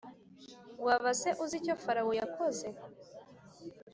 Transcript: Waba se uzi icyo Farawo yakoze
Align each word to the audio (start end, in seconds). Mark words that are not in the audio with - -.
Waba 0.85 1.11
se 1.21 1.29
uzi 1.43 1.55
icyo 1.59 1.75
Farawo 1.83 2.11
yakoze 2.21 2.67